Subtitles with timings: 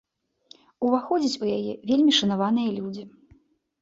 [0.87, 3.03] Уваходзяць у яе вельмі шанаваныя людзі.